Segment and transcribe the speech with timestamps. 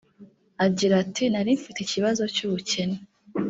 [0.65, 2.97] Agira ati “Nari mfite ikibazo cy’ubukene